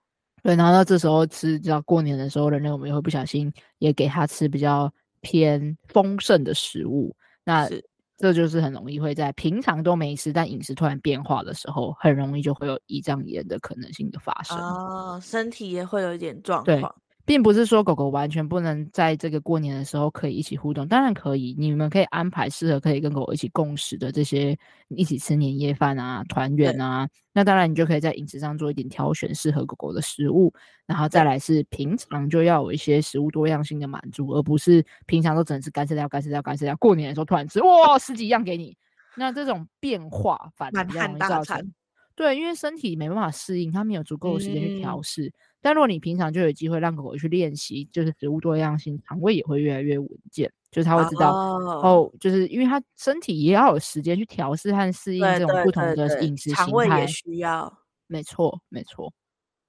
[0.43, 4.89] 对，然后到这时候吃，知道过年的时候，人类我们也会不小心也给他吃比较
[5.21, 7.69] 偏丰盛的食物，那
[8.17, 14.57] 这就是很容易会在平常都没吃，但饮食突然变化的时候，很容易就会有胰脏炎的可能性的发生。
[14.57, 16.95] 哦，身体也会有一点状况。
[17.27, 27.05] 并不是说狗狗完全不能在这个过年的时候可以一起互动，当然可以，你们可以安排适合可以跟狗狗一起共食的这些，一起吃年夜饭啊、团圆啊。
[27.33, 30.53] 那当然，你就可以在饮食上做一点挑选，适合狗狗的食物。
[30.85, 36.73] 然后再来是平常就要有一些食物多样性的满足，而不是平常都只能吃干饲料、干饲料、干饲料。
[36.77, 38.73] 过年的时候突然吃哇十几样给你，
[39.17, 41.73] 那这种变化反而容易造成。
[42.17, 45.27] 对，因为身体没办法适应，它没有足够的时间去调试。
[45.27, 50.49] 嗯但如果你平常就有机会让狗狗去练习，就是食物多样性，肠胃也会越来越稳健。
[50.71, 57.77] 就是它会知道哦，哦，就是因为它身体也要有时间去调试和适应这种不同的饮食形态，肠胃也需要。
[58.05, 59.11] 没错，没错。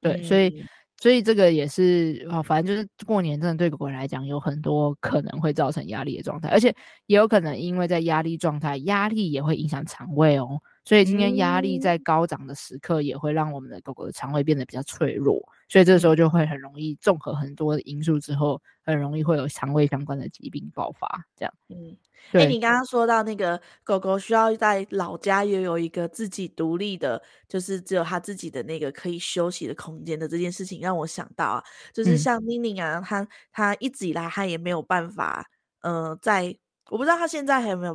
[0.00, 0.64] 对，嗯、所以
[0.98, 6.72] 所以这个也是哦，反正就是过年真的对狗狗来讲有很多可能会造成压力的状态，而且
[7.06, 10.60] 也有可能因为在压力状态，压力也会影响肠胃哦。
[10.88, 21.06] 所以今天压力在高涨的时刻，也会让我们的狗狗的肠胃变得比较脆弱，所以这时候就会很容易综合很多的因素之后，很容易会有肠胃相关的疾病爆发。
[21.36, 21.94] 这样，嗯，
[22.32, 35.44] 哎、欸，你刚刚说到那个狗狗需要在老家也有一个自己独立的，就是只有它自己的那个可以休息的空间的这件事情，让我想到啊，就是像妮妮啊，它它一直以来它也没有办法，
[35.82, 36.56] 呃，在。
[36.90, 37.94] 我不知道他现在还有没有，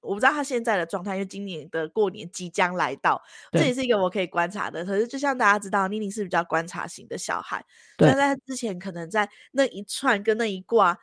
[0.00, 3.20] 我不知道他现在的状态，因为今年的过年即将来到，
[3.52, 4.84] 这也是一个我可以观察的。
[4.84, 7.64] 可是就像大家知道，妮妮是比较观察型的小孩，
[7.96, 10.98] 但在他之前可能在那一串跟那一挂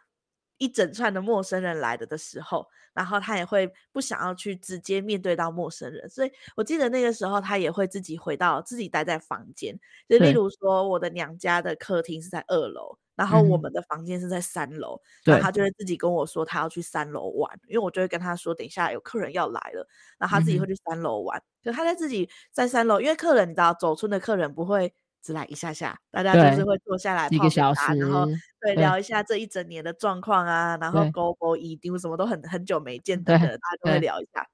[0.57, 12.97] 一整串的陌生人来的的时候，然后他也会不想要去直接面对到陌生人，所以我记得那个时候他也会自己回到自己待在房间，就例如说我的娘家的客厅是在二楼。
[13.17, 19.85] 然后我们的房间是在三楼，嗯，然后他就会自己跟我说他要去三楼玩，因为我就会跟他说等一下有客人要来了，
[20.19, 21.41] 然后他自己会去三楼玩。
[21.63, 28.27] 就、嗯、他在自己在三楼，因为客人你知道走村的客人不会只来一下下，大家就是会坐下来泡个茶，然后
[28.61, 34.47] 对聊一下这一整年的状况啊，然后勾勾一丢什么都很很久没见 的，大家都会聊一下。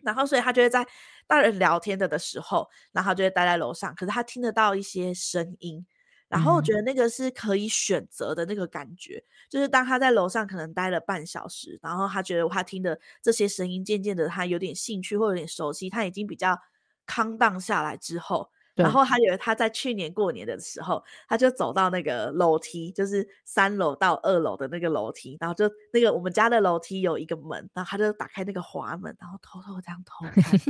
[0.00, 0.84] 然后所以他就会在
[1.26, 5.86] 大人聊天的的时候，然后他就会待在楼上，可是他听得到一些声音。
[6.32, 16.58] 然后我觉得那个是可以选择的那个感觉，嗯、就是当他在楼上可能待了半小时，然后他觉得他听的这些声音渐渐的他有点兴趣或有点熟悉，他已经比较
[17.06, 30.60] calm down 下来之后，然后他觉得他在去年过年的时候，他就走到那个楼梯，就是三楼到二楼的那个楼梯，然后就那个我们家的楼梯有一个门，然后他就打开那个滑门，然后偷偷这样偷看。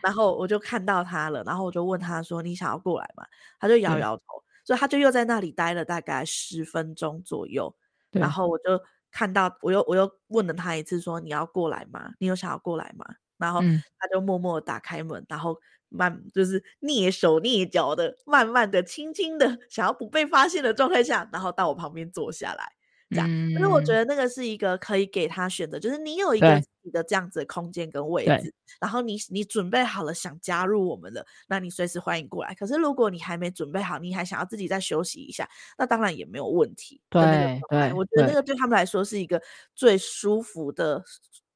[0.02, 3.26] 然后我就看到他了，然后我就问他说：“你想要过来吗？”
[3.60, 4.24] 他就摇摇头，
[4.63, 7.76] 所以他就又在那里待了大概十分钟左右。
[8.12, 8.80] 然后我就
[9.12, 12.13] 看到，我又我又问了他一次说：“你要过来吗？
[12.19, 13.06] 你有想要过来吗？”
[13.38, 22.71] 然后他就默默打开门，然后慢就是蹑手蹑脚的，慢慢的、轻轻的，想要不被发现的状态下，然后到我旁边坐下来。
[23.12, 32.54] 这样，可是我觉得那个是一个可以给他选择，就是你有一个自己的这样子的空间跟位置，然后你你准备好了想加入我们的，那你随时欢迎过来。
[32.54, 37.02] 可是如果你还没准备好，你还想要自己再休息一下，那当然也没有问题。
[37.10, 39.41] 对对，我觉得那个对他们来说是一个
[39.73, 41.04] 最舒服的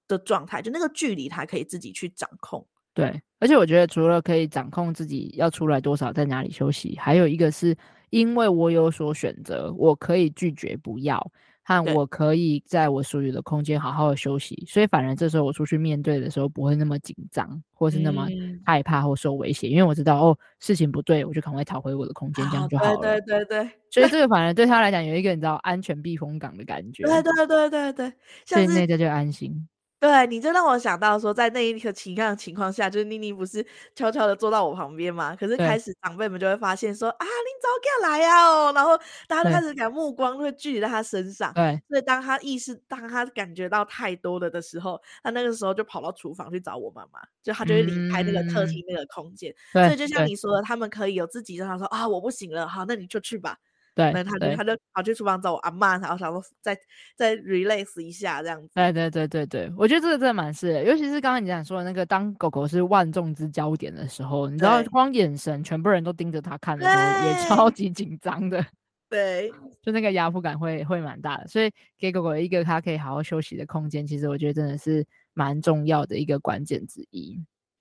[0.08, 2.68] 的状态，就那个距离他可以自己去掌控。
[2.94, 7.76] 对，而且我觉得除了可以掌控自己要出来多少，在哪里休息，还有一个是。
[8.10, 11.20] 因为我有所选择，我可以拒绝不要，
[11.64, 18.28] 和我可以在我属于的空间好好的休息，所以反而这时候我出去面对的时候不会那么紧张，或是那么
[18.64, 23.00] 害怕或受威胁，嗯，因为我知道哦，事情不对，我就赶快逃回我的空间，这样就好了。
[23.00, 27.02] 对对对对，所以这个 反而对他来讲有一个你知道安全避风港的感觉。
[27.06, 28.14] 对对对对对，
[28.46, 29.68] 所以那个就安心。
[30.04, 35.34] 对，你就让我想到说，在那一个情况情况下，就是妮妮不是悄悄的坐到我旁边嘛？
[35.34, 38.98] 可是开始长辈们就会发现说啊，你早给来呀哦，然后
[39.30, 41.54] 大家都开始感目光会聚集在他身上。
[41.54, 49.56] 对，所以当他意识，当他感觉到太多了的时候，他那个时候就跑到厨房去找我妈妈，就他就会离开那个客厅那个空间。
[49.72, 53.58] 嗯、所以就像你说的，他们可以有自己，让他说啊，我不行了，好，那你就去吧。
[53.96, 56.76] 对，那他就他就跑去厨房找我阿妈，然后想说再
[57.16, 58.72] 再 relax 一下这样子。
[58.74, 68.66] 对对对对对，我觉得这个真的蛮是的，尤其是刚刚你讲说的那个，当狗狗是万众之焦点的时候，你知道光眼神全部人都盯着它看的时候，也超级紧张的。
[69.12, 69.54] 对，
[69.84, 77.40] 就那个压迫感会会蛮大的，所以给狗狗一个它可以好好休息的空间，其实我觉得真的是蛮重要的一个关键之一。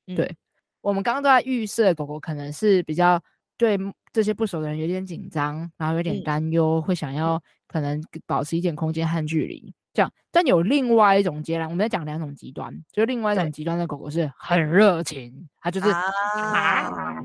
[0.09, 0.37] 嗯、对，
[0.83, 3.19] 我们刚刚都在预设狗狗可能是比较。
[3.63, 3.79] 对
[4.13, 10.13] 这些不熟的人有点紧张，然后有点担忧，嗯、会想要可能保持一点空间和距离，这样。
[10.33, 17.23] 但有另外一种截然，我们在讲两种极端，就另外一种极端的狗狗是很热情，它就是啊，啊，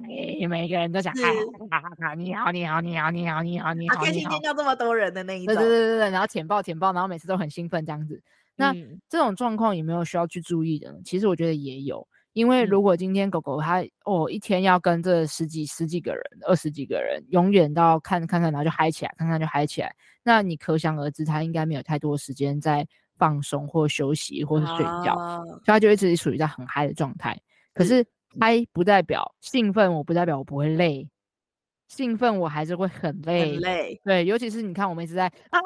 [0.48, 1.24] 每个人都想是
[1.72, 8.22] 啊，你好，你好，你好，你好，你好，你好，开心见到这么多人的那一种，对对对对，然后舔抱舔抱，然后每次都很兴奋这样子。
[8.56, 11.00] 那、嗯、这种状况有没有需要去注意的呢？
[11.04, 12.08] 其实我觉得也有。
[12.38, 27.36] 因为如果今天狗狗它哦一天要跟这十几十几个人、二十几个人，永远到看看看，然后就嗨起来，看看就嗨起来，那你可想而知，它应该没有太多时间在放松或休息或是睡觉，啊、所以它就一直处于在很嗨的状态。
[27.74, 28.06] 可是
[28.40, 31.10] 嗨不代表兴奋，我不代表我不会累，
[31.88, 34.02] 兴奋我还是会很累，很累。
[34.04, 35.60] 对，尤其是你看我们一直在啊。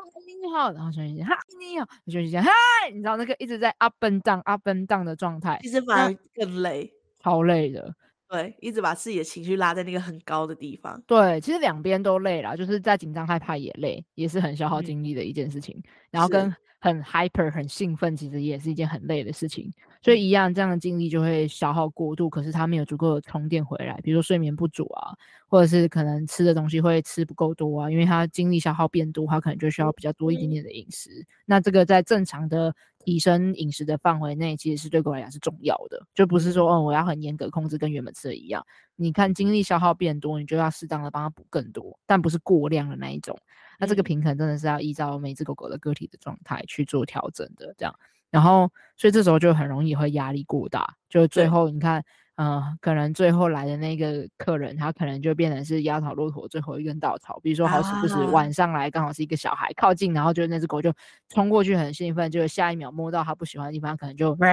[0.44, 2.50] 你好，然后休息一下，哈，你好，休息一下，嗨，
[2.92, 7.94] 你知道那个一直在 up and down up and down 的状态，其实反而更累，超累的。
[8.28, 11.00] 对，一直把自己的情绪拉在那个很高的地方。
[11.06, 15.76] 对，其实两边都累了，就是在紧张害怕也累，也是很消耗精力的一件事情。
[15.78, 19.72] 嗯、然后跟很 hyper 很兴奋，其实也是一件很累的事情。
[20.02, 24.00] 所以一样，这样的精力就会消耗过度，可是他没有足够的充电回来。
[24.02, 25.14] 比如说睡眠不足啊，
[25.48, 31.12] 或者是可能吃的东西会吃不够多啊，因为他精力消耗变多，他可能就需要比较多一点点的饮食。
[31.20, 38.66] 嗯、那这个在正常的提升饮食的范围内，其实是对狗来讲是重要的，就不是说哦我要很严格控制，跟原本吃的一样。
[38.96, 43.38] 你看精力消耗变多，你就要适当的帮他补更多，但不是过量的那一种。
[43.82, 47.92] 那这个平衡真的是要依照每只狗狗的个体的状态去做调整的，这样。
[48.30, 57.40] 然后，所以这时候就很容易会压力过大，就最后你看，嗯、呃，可能最后来的那个客人，他可能就变成是压倒骆驼最后一根稻草。
[57.42, 60.94] 比如说，好死不死晚上来，刚好是一个小孩靠近，然后就那只狗就
[61.28, 64.46] 冲过去很兴奋，就下一秒摸到他不喜欢的地方，可能就， 可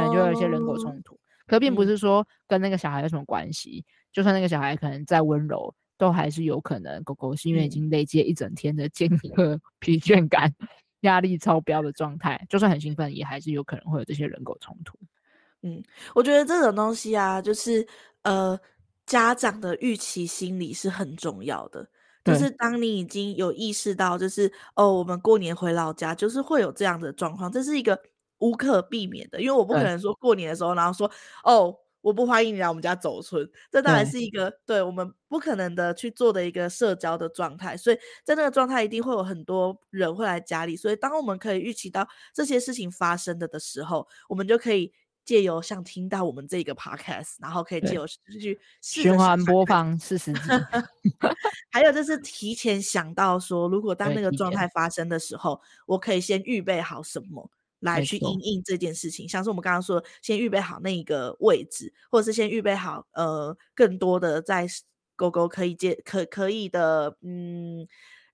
[0.00, 1.18] 能就有一些人狗冲突。
[1.46, 10.54] 可并不是说跟那个小孩有什么关系，就算那个小孩可能再温柔，都还是有可能狗狗是因为已经累积一整天的间隔 疲倦感。
[11.02, 14.98] 压力超标的状态，就算很兴奋，也还是有可能会有这些人狗冲突。
[15.62, 15.80] 嗯，
[16.12, 17.86] 我觉得这种东西啊，就是
[18.22, 18.58] 呃，
[19.06, 21.88] 家长的预期心理是很重要的。
[22.24, 27.96] 就是当你已经有意识到，就是哦，我们过年回老家，就是会有这样的状况，这是一个
[28.38, 29.40] 无可避免的。
[29.40, 31.08] 因为我不可能说过年的时候，然后说
[31.44, 31.72] 哦。
[32.00, 44.92] 我不欢迎你来我们家走村，这当然是一个对，对我们不可能的去做的一个社交的状态，所以在那个状态一定会有很多人会来家里，所以当我们可以预期到这些事情发生的的时候，我们就可以
[45.24, 50.40] 借由像听到我们这个 podcast，然后可以借由去循环播放四十集，
[51.70, 57.50] 还有就是提前想到说，如果当那个状态发生的时候，我可以先预备好什么。
[57.80, 64.66] 来去应应这件事情，像是我们刚刚说，先预备好那一个位置，或者是先预备好呃更多的在
[65.16, 67.86] 狗狗可以接可可以的，嗯，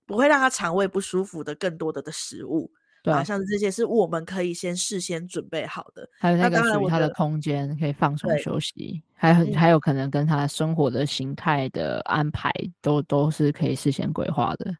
[0.05, 2.71] 不会让它肠胃不舒服的更多的的食物，
[3.03, 6.37] 对，像是这些是我们可以先事先准备好的，还有。
[6.37, 14.75] 那个属于它的空间可以放松休息，还很还有可能跟它生活的形态的安排都都是可以事先规划的。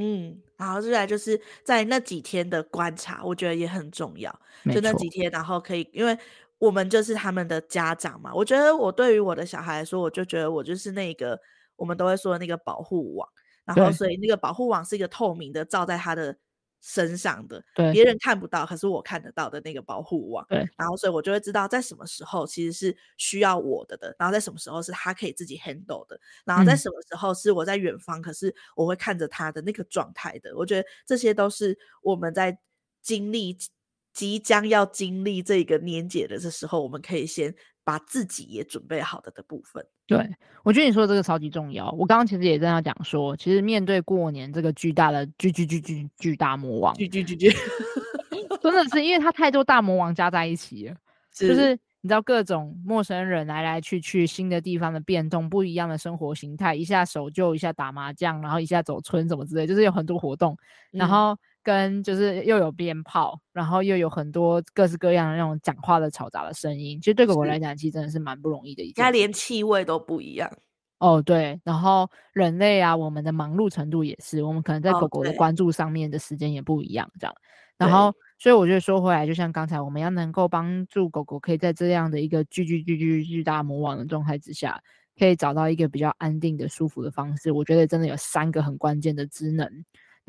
[0.00, 4.30] 嗯，然后接下来就是在那几天的观察，我觉得也很重要。
[4.72, 6.16] 就那几天，然后可以，因为
[6.58, 8.32] 我们就是他们的家长嘛。
[8.32, 11.38] 我觉得我对于我的小孩来说，我就觉得我就是那个
[11.74, 13.28] 我们都会说的那个保护网。
[13.64, 16.36] 然后，所以那个保护网是一个透明的，罩在他的。
[16.80, 30.56] 身上的，对，别人看不到，可是我看得到的那个保护网，对，然后所以我就会知道在什么时候其实是需要我的的，然后在什么时候是他可以自己 handle 的，然后在什么时候是我在远方，嗯、可是我会看着他的那个状态的。
[30.56, 32.58] 我觉得这些都是我们在
[33.02, 33.56] 经历
[34.12, 37.54] 即将要经历这个年节的这时候，我们可以先
[37.88, 39.82] 把自己也准备好的的部分。
[40.06, 40.18] 对，
[40.62, 41.90] 我觉得你说的这个超级重要。
[41.92, 47.50] 我刚刚其实也在那讲说，其实面对过年这个巨大的巨巨巨巨巨大魔王，巨巨巨巨，
[48.60, 50.96] 真的是因为它太多大魔王加在一起了，
[51.32, 51.72] 是就是
[52.02, 60.54] 你知道各种陌生人来来去去，新的地方的变动，不一样的生活形态，一下守旧，一下打麻将，然后一下走村，什么之类，就是有很多活动，
[60.92, 69.02] 嗯、然后跟就是又有鞭炮，然后又有很多各式各样的那种讲话的嘈杂的声音，其实对狗狗来讲，其实真的是蛮不容易的一件。
[69.02, 70.50] 它连气味都不一样。
[70.98, 77.34] 哦，对，然后人类啊，我们的忙碌程度也是，我们可能在狗狗的关注上面的时间也不一样，这样。
[77.76, 84.82] 然后，所以我觉得说回来，就像刚才我们要能够帮助狗狗，可以在这样的一个巨巨巨巨巨大魔王的状态之下，
[85.16, 87.52] 可以找到一个比较安定的、舒服的方式。
[87.52, 89.70] 我觉得真的有三个很关键的职能。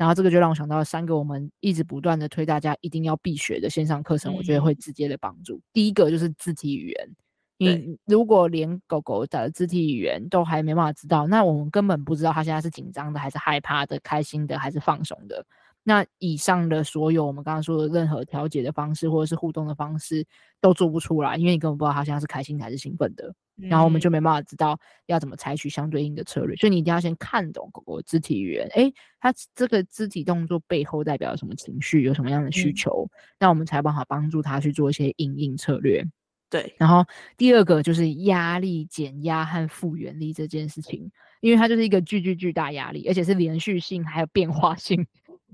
[0.00, 5.56] 然后这个就让我想到三个我们一直不断的推大家一定要必学的线上课程，我觉得会直接的帮助。
[5.56, 7.16] 嗯、第一个就是肢体语言。
[7.58, 15.44] 你如果连狗狗的肢体语言都还没办法知道，那我们根本不知道它现在是紧张的，还是害怕的、开心的，还是放松的。
[15.82, 20.26] 那以上的所有我们刚刚说的任何调节的方式或者是互动的方式
[20.58, 23.34] 都做不出来，因为你根本不知道它现在是开心还是兴奋的。
[23.62, 26.56] 嗯、然后我们就没办法知道要怎么采取相对应的策略。
[26.56, 36.04] 所以你一定要先看懂狗狗的肢体语言，诶，它这个肢体动作背后代表什么情绪，有什么样的需求，嗯、那我们才有办法帮助它去做一些应应策略。
[36.48, 37.06] 对，然后
[37.36, 41.08] 第二个就是压力减压和复原力这件事情，
[41.40, 45.06] 因为它就是一个巨巨巨大压力，而且是连续性还有变化性，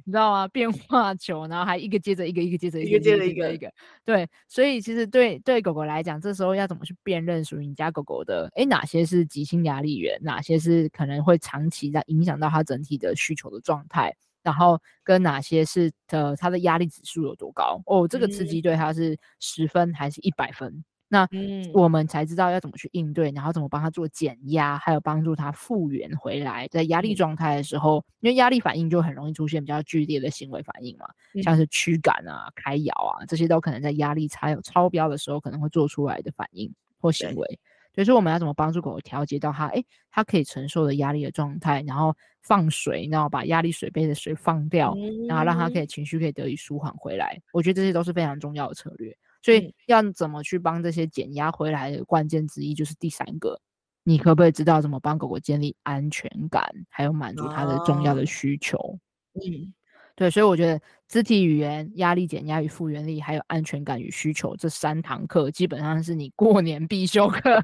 [0.05, 0.49] 你知道吗？
[0.49, 3.73] 变化球，然后还一个接着一个，一个接着一个，一个接着一个一个。
[4.05, 8.51] 对，所以其实对对狗狗来讲，这时候要怎么去辨认属于你家狗狗的？
[8.57, 10.19] 诶，哪些是急性压力源？
[10.23, 14.15] 哪些是可能会长期在影响到它整体的需求的状态？
[14.43, 17.83] 然后跟哪些是的，它的压力指数有多高？
[17.87, 20.85] 哦，这个刺激对它是十分还是一百分？
[21.11, 26.67] 嗯、那我们才知道要怎么去应对，然后怎么帮他做减压，还有帮助他复原回来。
[26.69, 37.59] 在压力状态的时候，嗯、因为压力反应就很容易出现比较剧烈的行为反应嘛，嗯、像是驱赶啊、开咬啊，这些都可能在压力差有超标的时候可能会做出来的反应或行为。
[37.95, 44.95] 所以说，我们要怎么帮助狗狗调节到它，诶，它可以承受的压力的状态，然后放水，然后把压力水杯的水放掉，
[45.27, 47.41] 然后让它可以情绪可以得以舒缓回来。
[47.55, 49.17] 我觉得这些都是非常重要的策略。
[49.47, 53.61] 所以要怎么去帮这些减压回来的关键之一，就是第三个，
[54.03, 58.99] 你可不可以知道怎么帮狗狗建立安全感，还有满足它的重要的需求？
[59.35, 59.73] 嗯，
[60.17, 60.29] 对。
[60.29, 67.63] 所以我觉得肢体语言、压力减压与复原力，还有安全感与需求这三堂课，基本上是你过年必修课。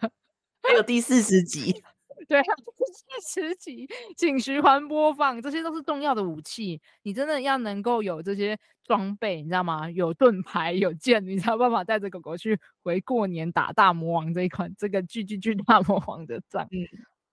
[0.62, 1.82] 还有第四十集，
[2.28, 6.80] 对，还有第四十集，请循环播放，这些都是重要的武器。
[7.02, 9.90] 你真的要能够有这些装备，你知道吗？
[9.90, 16.64] 有盾牌，有剑，你才有办法带着狗狗去回过年打大魔王这一款这个巨巨巨大魔王的仗。
[16.70, 16.78] 嗯，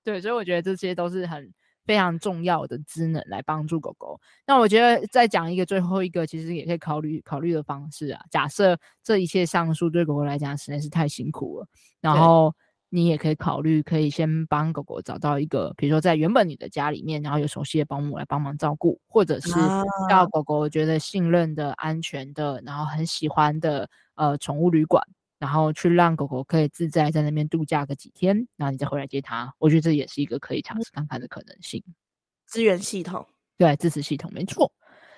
[0.03, 1.53] 对，所以我觉得这些都是很
[1.85, 4.19] 非常重要的职能来帮助狗狗。
[4.45, 8.21] 那我觉得再讲一个最后一个，其实也可以考虑考虑的方式啊。
[8.31, 11.67] 假设这一切上述对狗狗来讲实在是太辛苦了，
[12.01, 12.53] 然后。
[12.89, 19.51] 你也可以考虑，可以先帮狗狗找到一个，比如说在原本你的家里面，然后有熟悉的保姆来帮忙照顾，或者是
[20.09, 25.03] 让狗狗觉得信任的、安全的，然后很喜欢的呃宠物旅馆，
[25.37, 29.53] 然后去让狗狗可以自在在那边度假个几天，然后你再回来接它。
[29.59, 31.83] 我觉得这也是一个可以尝试看看的可能性。
[32.47, 33.27] 资源系统，
[33.57, 34.71] 对，支持系统没错。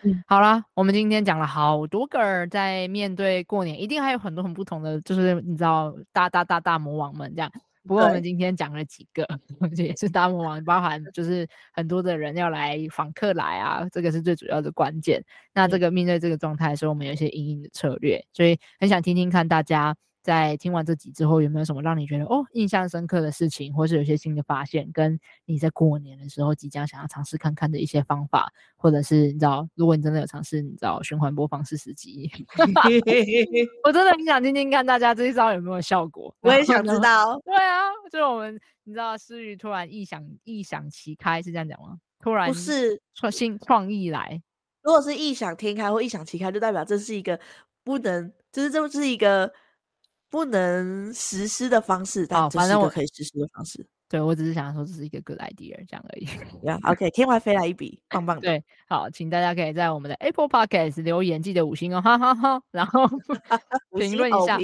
[0.03, 7.51] 嗯，好啦，我们今天讲了好多个，在面对过年，一定还有很多很不同的，就是你知道大大大大魔王们这样。
[7.87, 9.27] 不过我们今天讲了几个，
[9.75, 15.23] 对也是大魔王，包含就是很多的人要来访客来啊，这个是最主要的关键。
[15.53, 19.95] 那这个面对这个状态的时候，我们有一些隐隐的策略，所以很想听听看大家。
[20.21, 32.29] 在听完这集之后，有没有什么让你觉得哦印象深刻的事情，或是有些新的发现，跟你在过年的时候即将想要尝试看看的一些方法，或者是你知道，如果你真的有尝试，你知道循环播放四十集，
[33.83, 36.35] 我真的很想听听看大家这一招有没有效果。
[36.41, 37.41] 我也想知道。
[37.43, 41.97] 对啊，就是我们你知道思雨突然异想异想奇开是这样讲吗？
[42.19, 44.39] 突然不是创新创意来，
[44.83, 47.39] 如果是异想天开或异想奇开，就代表这是一个
[47.83, 49.51] 不能，就是这是一个。
[50.31, 53.85] 不能实施的方式，但反正我可以实施的方式。
[54.07, 56.25] 对，我只是想说这是一个 good idea 这样而已。
[56.63, 58.41] yeah,，OK，天外飞来一笔，棒棒的。
[58.41, 62.61] 对，好，请大家可以在我们的 Apple Podcast 留言，记得五星哦，哈哈哈。
[62.71, 63.07] 然后
[63.97, 64.57] 评论一下，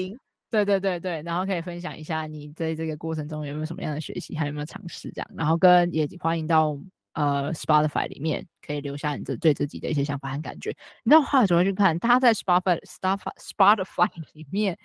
[0.50, 5.30] 对对对对，然后可以分享一下你在这个过程中有没有什么样的学习，还有没有尝试这样。
[5.36, 6.78] 然后跟也欢迎到
[7.14, 10.76] 呃 Spotify 里面可以留下你这对自己的一些想法和感觉。
[11.04, 11.98] 你知道后来怎么去看？
[12.00, 14.78] 大家在 Spotify Spotify Spotify 里面。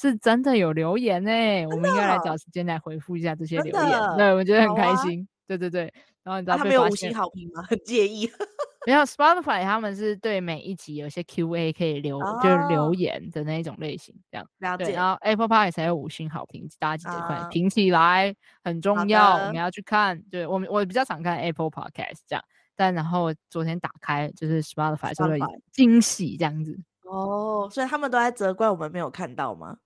[0.00, 4.16] 是真的有留言呢、欸，我们应该来找时间来回复一下这些留言。
[4.16, 5.20] 对，我觉得很开心。
[5.20, 5.92] 啊、对对对，
[6.22, 7.62] 然后你知道、啊、他没有五星好评吗？
[7.68, 8.30] 很介意。
[8.86, 14.46] 没有 Spotify 他们是对每一集有些 Q&A 可以留，哦、就是留言的那一种类型，这样。
[14.60, 14.86] 了解。
[14.86, 18.34] 对，然后 Apple Podcast 才有五星好评，大家记得快评起来，
[18.64, 20.18] 很重要，我们要去看。
[20.30, 22.42] 对我们，我比较常看 Apple Podcast 这样，
[22.74, 25.38] 但然后昨天打开就是 Spotify 就会
[25.70, 26.80] 惊喜这样子。
[27.02, 29.76] 哦，所以他们都在责怪我们没有看到吗？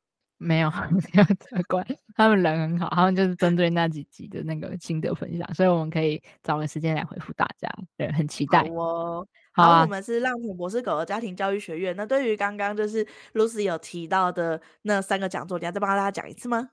[0.44, 1.84] 没有， 没有责怪，
[2.14, 8.62] 他们人很好，他们就是针对那几集的那个心得分享，所以我们可以找个时间来回复大家，对，很期待。
[8.62, 11.96] 好哦，好，我们是浪犬博士狗的家庭教育学院。
[11.96, 16.68] 那对于刚刚就是 Lucy 有提到的那三个讲座，你要再帮大家讲一次吗？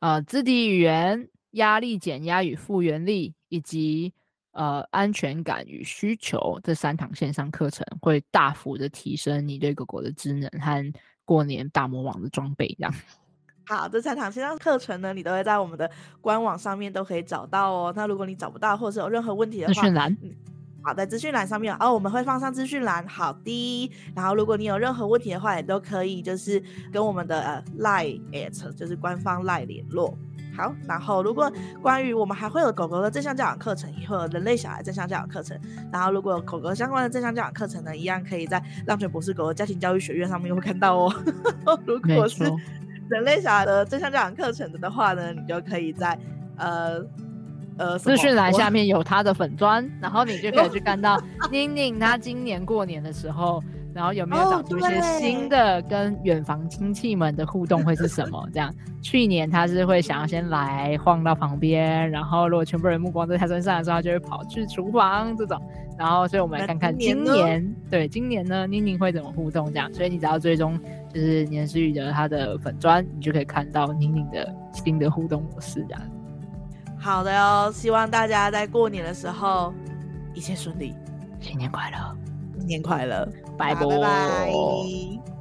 [0.00, 4.12] 呃，肢体语言、压力减压与复原力，以及
[4.52, 10.92] 呃安全感与需求这三堂线上课程，会大幅的提升你对狗狗的智能和。
[11.26, 12.94] 过年大魔王的装备这样，
[13.68, 17.92] 好，这三堂线上课程呢，你都会在我们的官网上面都可以找到哦。
[17.94, 20.16] 那如果你找不到，或者是有任何问题的话，资讯栏，
[20.82, 23.06] 好，在资讯栏上面哦，我们会放上资讯栏。
[23.08, 26.62] 好的，然后如果你有任何问题的话，也都可以就是
[26.92, 30.16] 跟我们的呃 Line at 就是官方 Line 联络。
[30.56, 31.52] 好，然后如果
[31.82, 35.58] 关于我们还会有狗狗的正向教养课程，也会有人类小孩正向教养课程。
[35.92, 41.14] 然后如果有狗狗相关的正向教养课程呢，一样可以在浪犬博士狗的家庭教育学院上面会看到哦。
[41.84, 42.44] 如果是
[43.10, 46.18] 人类小孩的正向教养课程的话呢，你就可以在
[46.56, 47.00] 呃
[47.76, 51.20] 呃资讯栏下面有他的粉砖，然后你就可以去 看到
[51.52, 53.62] 宁宁他今年过年的时候。
[53.96, 58.46] 然后有没有找出一些新的跟远房亲戚们的互动会是什么？
[58.52, 58.70] 这样，
[59.00, 65.58] 去年他是会想要先来晃到旁边，然后如果全部人目光在他身上的时候，他就会跑去厨房这种。
[65.98, 69.72] 然后，所以我们来看看今年，今年对今年呢，宁宁会怎么互动？
[69.72, 70.78] 这样，所以你只要追踪
[71.08, 76.02] 就是年思雨的他的粉砖，你就可以看到宁宁的新的互动模式这样。
[76.98, 79.72] 好的哟，希望大家在过年的时候
[80.34, 80.92] 一切顺利，
[81.40, 82.14] 新年快乐。
[82.58, 83.26] 新年快乐，
[83.56, 85.35] 拜拜。